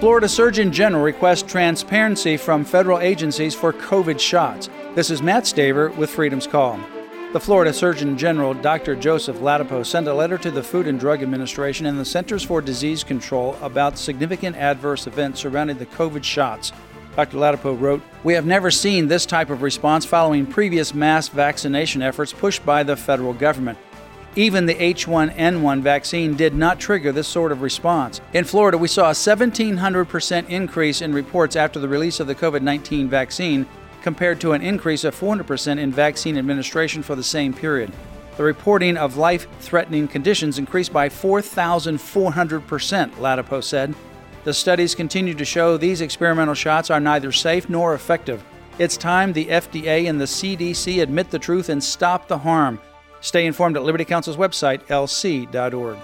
Florida 0.00 0.30
Surgeon 0.30 0.72
General 0.72 1.02
requests 1.02 1.42
transparency 1.42 2.38
from 2.38 2.64
federal 2.64 3.00
agencies 3.00 3.54
for 3.54 3.70
COVID 3.70 4.18
shots. 4.18 4.70
This 4.94 5.10
is 5.10 5.20
Mat 5.20 5.44
Staver 5.44 5.94
with 5.94 6.08
Freedom's 6.08 6.46
Call. 6.46 6.80
The 7.34 7.38
Florida 7.38 7.70
Surgeon 7.70 8.16
General, 8.16 8.54
Dr. 8.54 8.96
Joseph 8.96 9.36
Ladapo, 9.40 9.84
sent 9.84 10.08
a 10.08 10.14
letter 10.14 10.38
to 10.38 10.50
the 10.50 10.62
Food 10.62 10.86
and 10.86 10.98
Drug 10.98 11.22
Administration 11.22 11.84
and 11.84 12.00
the 12.00 12.04
Centers 12.06 12.42
for 12.42 12.62
Disease 12.62 13.04
Control 13.04 13.58
about 13.60 13.98
significant 13.98 14.56
adverse 14.56 15.06
events 15.06 15.40
surrounding 15.40 15.76
the 15.76 15.84
COVID 15.84 16.24
shots. 16.24 16.72
Dr. 17.14 17.36
Ladapo 17.36 17.78
wrote, 17.78 18.00
We 18.24 18.32
have 18.32 18.46
never 18.46 18.70
seen 18.70 19.06
this 19.06 19.26
type 19.26 19.50
of 19.50 19.60
response 19.60 20.06
following 20.06 20.46
previous 20.46 20.94
mass 20.94 21.28
vaccination 21.28 22.00
efforts 22.00 22.32
pushed 22.32 22.64
by 22.64 22.84
the 22.84 22.96
federal 22.96 23.34
government. 23.34 23.76
Even 24.36 24.66
the 24.66 24.76
H1N1 24.76 25.82
vaccine 25.82 26.34
did 26.34 26.54
not 26.54 26.78
trigger 26.78 27.10
this 27.10 27.26
sort 27.26 27.50
of 27.50 27.62
response. 27.62 28.20
In 28.32 28.44
Florida, 28.44 28.78
we 28.78 28.86
saw 28.86 29.10
a 29.10 29.14
1,700% 29.14 30.48
increase 30.48 31.02
in 31.02 31.12
reports 31.12 31.56
after 31.56 31.80
the 31.80 31.88
release 31.88 32.20
of 32.20 32.28
the 32.28 32.34
COVID 32.34 32.62
19 32.62 33.08
vaccine, 33.08 33.66
compared 34.02 34.40
to 34.40 34.52
an 34.52 34.62
increase 34.62 35.04
of 35.04 35.18
400% 35.18 35.78
in 35.78 35.92
vaccine 35.92 36.38
administration 36.38 37.02
for 37.02 37.16
the 37.16 37.22
same 37.22 37.52
period. 37.52 37.92
The 38.36 38.44
reporting 38.44 38.96
of 38.96 39.16
life 39.16 39.46
threatening 39.60 40.08
conditions 40.08 40.58
increased 40.58 40.92
by 40.92 41.08
4,400%, 41.08 43.10
Ladapo 43.16 43.62
said. 43.62 43.94
The 44.44 44.54
studies 44.54 44.94
continue 44.94 45.34
to 45.34 45.44
show 45.44 45.76
these 45.76 46.00
experimental 46.00 46.54
shots 46.54 46.90
are 46.90 47.00
neither 47.00 47.32
safe 47.32 47.68
nor 47.68 47.94
effective. 47.94 48.42
It's 48.78 48.96
time 48.96 49.32
the 49.32 49.46
FDA 49.46 50.08
and 50.08 50.18
the 50.18 50.24
CDC 50.24 51.02
admit 51.02 51.30
the 51.30 51.38
truth 51.38 51.68
and 51.68 51.84
stop 51.84 52.28
the 52.28 52.38
harm. 52.38 52.80
Stay 53.20 53.46
informed 53.46 53.76
at 53.76 53.82
Liberty 53.82 54.04
Counsel's 54.04 54.36
website, 54.36 54.80
lc.org. 54.86 55.98